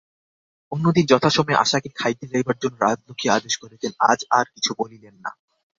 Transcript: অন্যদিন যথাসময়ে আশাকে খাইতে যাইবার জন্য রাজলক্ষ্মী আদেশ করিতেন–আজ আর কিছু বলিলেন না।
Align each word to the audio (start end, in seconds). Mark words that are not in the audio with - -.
অন্যদিন 0.71 1.05
যথাসময়ে 1.05 1.61
আশাকে 1.63 1.89
খাইতে 1.95 2.25
যাইবার 2.27 2.57
জন্য 2.57 2.75
রাজলক্ষ্মী 2.79 3.27
আদেশ 3.29 3.53
করিতেন–আজ 3.57 4.19
আর 4.31 4.45
কিছু 4.53 4.71
বলিলেন 4.77 5.15
না। 5.23 5.31